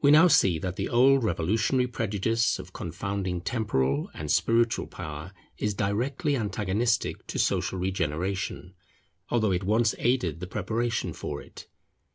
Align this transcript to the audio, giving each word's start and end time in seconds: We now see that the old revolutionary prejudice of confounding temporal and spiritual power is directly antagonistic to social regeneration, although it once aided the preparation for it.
We 0.00 0.10
now 0.10 0.28
see 0.28 0.58
that 0.60 0.76
the 0.76 0.88
old 0.88 1.22
revolutionary 1.24 1.88
prejudice 1.88 2.58
of 2.58 2.72
confounding 2.72 3.42
temporal 3.42 4.08
and 4.14 4.30
spiritual 4.30 4.86
power 4.86 5.34
is 5.58 5.74
directly 5.74 6.36
antagonistic 6.38 7.26
to 7.26 7.38
social 7.38 7.78
regeneration, 7.78 8.72
although 9.28 9.52
it 9.52 9.64
once 9.64 9.94
aided 9.98 10.40
the 10.40 10.46
preparation 10.46 11.12
for 11.12 11.42
it. 11.42 11.66